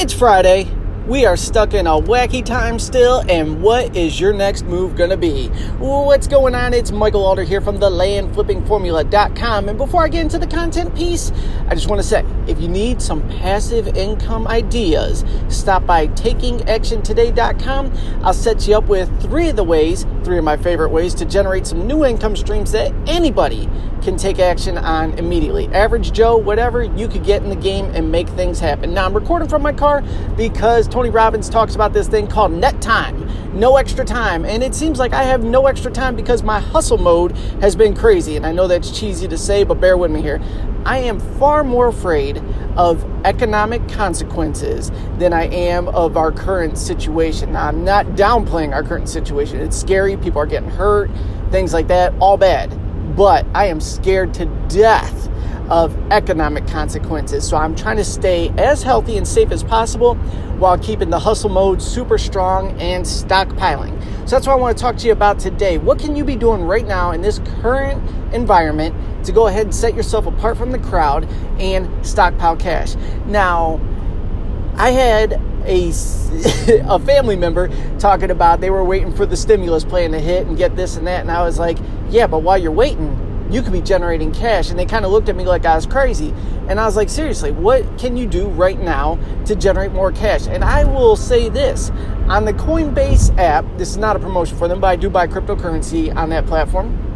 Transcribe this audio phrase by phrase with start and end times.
[0.00, 0.77] It's Friday.
[1.08, 5.16] We are stuck in a wacky time still, and what is your next move to
[5.16, 5.46] be?
[5.78, 6.74] What's going on?
[6.74, 9.70] It's Michael Alder here from the landflippingformula.com.
[9.70, 11.32] And before I get into the content piece,
[11.66, 17.92] I just want to say if you need some passive income ideas, stop by takingactiontoday.com.
[18.22, 21.24] I'll set you up with three of the ways, three of my favorite ways to
[21.24, 23.66] generate some new income streams that anybody
[24.02, 25.66] can take action on immediately.
[25.68, 28.94] Average Joe, whatever, you could get in the game and make things happen.
[28.94, 30.02] Now, I'm recording from my car
[30.36, 34.44] because Tony Robbins talks about this thing called net time, no extra time.
[34.44, 37.94] And it seems like I have no extra time because my hustle mode has been
[37.94, 38.34] crazy.
[38.34, 40.42] And I know that's cheesy to say, but bear with me here.
[40.84, 42.42] I am far more afraid
[42.76, 47.52] of economic consequences than I am of our current situation.
[47.52, 49.60] Now, I'm not downplaying our current situation.
[49.60, 51.12] It's scary, people are getting hurt,
[51.52, 52.76] things like that, all bad.
[53.14, 55.28] But I am scared to death
[55.70, 57.46] of economic consequences.
[57.46, 60.18] So I'm trying to stay as healthy and safe as possible
[60.58, 63.98] while keeping the hustle mode super strong and stockpiling.
[64.28, 65.78] So that's what I want to talk to you about today.
[65.78, 68.02] What can you be doing right now in this current
[68.34, 71.24] environment to go ahead and set yourself apart from the crowd
[71.58, 72.94] and stockpile cash?
[73.26, 73.80] Now,
[74.74, 75.88] I had a,
[76.88, 77.68] a family member
[77.98, 81.06] talking about they were waiting for the stimulus plan to hit and get this and
[81.06, 81.20] that.
[81.20, 81.78] And I was like,
[82.10, 84.70] yeah, but while you're waiting, you could be generating cash.
[84.70, 86.34] And they kind of looked at me like I was crazy.
[86.68, 90.46] And I was like, seriously, what can you do right now to generate more cash?
[90.46, 91.90] And I will say this
[92.28, 95.26] on the Coinbase app, this is not a promotion for them, but I do buy
[95.26, 97.07] cryptocurrency on that platform.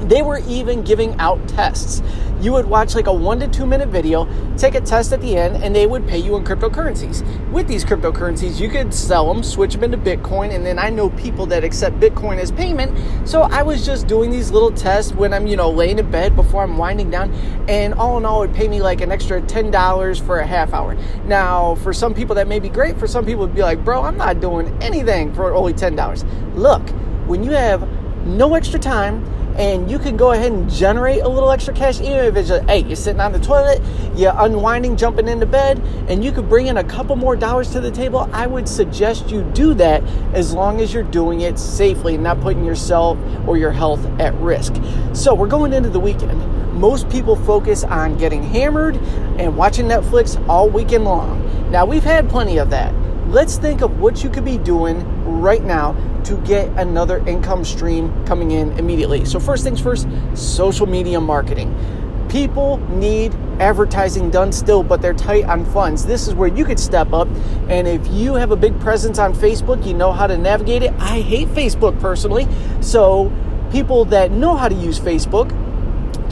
[0.00, 2.02] They were even giving out tests.
[2.40, 5.36] You would watch like a one to two minute video, take a test at the
[5.36, 7.22] end, and they would pay you in cryptocurrencies.
[7.52, 11.10] With these cryptocurrencies, you could sell them, switch them into Bitcoin, and then I know
[11.10, 12.98] people that accept Bitcoin as payment.
[13.28, 16.34] So I was just doing these little tests when I'm, you know, laying in bed
[16.34, 17.32] before I'm winding down,
[17.68, 20.72] and all in all, it would pay me like an extra $10 for a half
[20.72, 20.96] hour.
[21.26, 22.98] Now, for some people, that may be great.
[22.98, 26.56] For some people, it'd be like, bro, I'm not doing anything for only $10.
[26.56, 26.82] Look,
[27.28, 27.88] when you have
[28.26, 29.24] no extra time,
[29.56, 32.64] and you can go ahead and generate a little extra cash even if it's just
[32.68, 33.80] hey you're sitting on the toilet
[34.14, 37.80] you're unwinding jumping into bed and you could bring in a couple more dollars to
[37.80, 38.28] the table.
[38.32, 40.02] I would suggest you do that
[40.34, 44.34] as long as you're doing it safely and not putting yourself or your health at
[44.34, 44.74] risk.
[45.14, 46.40] So we're going into the weekend.
[46.74, 48.96] Most people focus on getting hammered
[49.38, 51.70] and watching netflix all weekend long.
[51.70, 52.94] Now we've had plenty of that.
[53.28, 55.02] Let's think of what you could be doing
[55.40, 55.92] right now
[56.24, 59.24] to get another income stream coming in immediately.
[59.24, 61.74] So, first things first, social media marketing.
[62.28, 66.06] People need advertising done still, but they're tight on funds.
[66.06, 67.28] This is where you could step up.
[67.68, 70.92] And if you have a big presence on Facebook, you know how to navigate it.
[70.98, 72.48] I hate Facebook personally.
[72.80, 73.30] So,
[73.70, 75.50] people that know how to use Facebook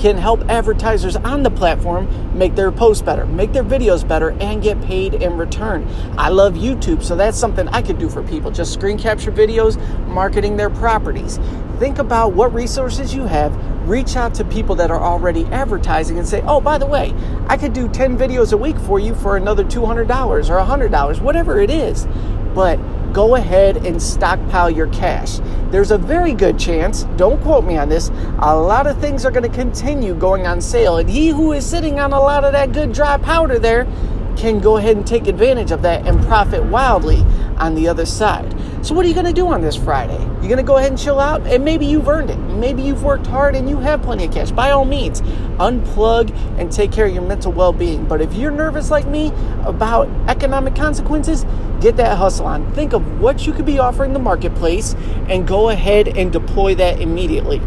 [0.00, 4.62] can help advertisers on the platform make their posts better, make their videos better, and
[4.62, 5.86] get paid in return.
[6.16, 8.50] I love YouTube, so that's something I could do for people.
[8.50, 11.38] Just screen capture videos, marketing their properties.
[11.78, 13.54] Think about what resources you have,
[13.86, 17.14] reach out to people that are already advertising and say, oh, by the way,
[17.48, 21.60] I could do 10 videos a week for you for another $200 or $100, whatever
[21.60, 22.06] it is.
[22.54, 22.78] But
[23.12, 25.40] go ahead and stockpile your cash.
[25.70, 29.30] There's a very good chance, don't quote me on this, a lot of things are
[29.30, 30.98] going to continue going on sale.
[30.98, 33.86] And he who is sitting on a lot of that good dry powder there
[34.36, 37.22] can go ahead and take advantage of that and profit wildly
[37.58, 38.54] on the other side.
[38.82, 40.18] So, what are you going to do on this Friday?
[40.18, 42.38] You're going to go ahead and chill out, and maybe you've earned it.
[42.38, 44.52] Maybe you've worked hard and you have plenty of cash.
[44.52, 45.20] By all means,
[45.60, 48.06] unplug and take care of your mental well being.
[48.06, 49.32] But if you're nervous like me
[49.64, 51.44] about economic consequences,
[51.82, 52.72] get that hustle on.
[52.72, 54.94] Think of what you could be offering the marketplace
[55.28, 57.60] and go ahead and deploy that immediately.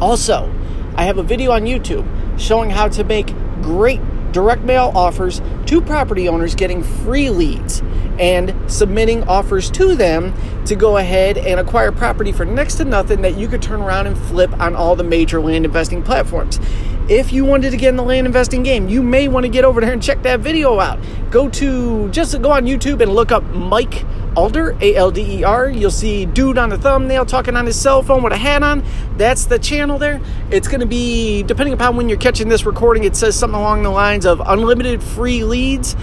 [0.00, 0.52] Also,
[0.96, 2.08] I have a video on YouTube
[2.40, 3.28] showing how to make
[3.62, 4.00] great
[4.34, 7.82] direct mail offers to property owners getting free leads
[8.18, 10.34] and submitting offers to them
[10.66, 14.06] to go ahead and acquire property for next to nothing that you could turn around
[14.06, 16.60] and flip on all the major land investing platforms.
[17.08, 19.64] If you wanted to get in the land investing game, you may want to get
[19.64, 20.98] over there and check that video out.
[21.30, 24.04] Go to just go on YouTube and look up Mike
[24.36, 25.68] Alder, A L D E R.
[25.68, 28.84] You'll see dude on the thumbnail talking on his cell phone with a hat on.
[29.16, 30.20] That's the channel there.
[30.50, 33.82] It's going to be, depending upon when you're catching this recording, it says something along
[33.82, 35.96] the lines of unlimited free leads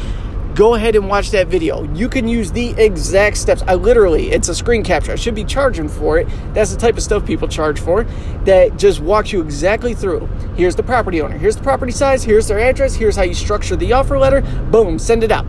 [0.55, 1.83] go ahead and watch that video.
[1.93, 3.63] You can use the exact steps.
[3.67, 5.13] I literally, it's a screen capture.
[5.13, 6.27] I should be charging for it.
[6.53, 8.03] That's the type of stuff people charge for
[8.45, 10.27] that just walks you exactly through.
[10.55, 13.75] Here's the property owner, here's the property size, here's their address, here's how you structure
[13.75, 14.41] the offer letter.
[14.71, 15.45] Boom, send it out.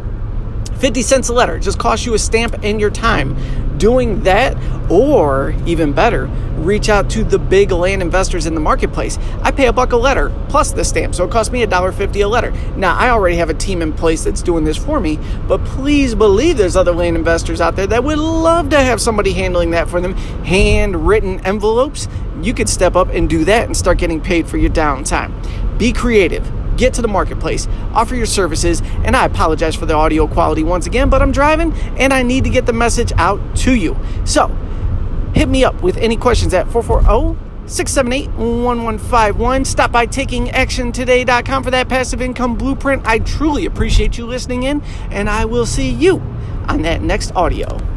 [0.82, 1.58] 50 cents a letter.
[1.58, 3.36] It just costs you a stamp and your time
[3.78, 4.56] doing that,
[4.90, 6.26] or even better,
[6.56, 9.16] reach out to the big land investors in the marketplace.
[9.42, 12.26] I pay a buck a letter plus the stamp, so it costs me $1.50 a
[12.26, 12.50] letter.
[12.76, 16.16] Now, I already have a team in place that's doing this for me, but please
[16.16, 19.88] believe there's other land investors out there that would love to have somebody handling that
[19.88, 20.14] for them,
[20.44, 22.08] handwritten envelopes.
[22.40, 25.32] You could step up and do that and start getting paid for your downtime.
[25.78, 26.44] Be creative
[26.82, 30.86] get to the marketplace, offer your services, and I apologize for the audio quality once
[30.86, 33.96] again, but I'm driving and I need to get the message out to you.
[34.24, 34.48] So,
[35.32, 37.38] hit me up with any questions at 440
[37.68, 39.64] 678 1151.
[39.64, 43.06] Stop by takingactiontoday.com for that passive income blueprint.
[43.06, 44.82] I truly appreciate you listening in,
[45.12, 46.16] and I will see you
[46.68, 47.91] on that next audio.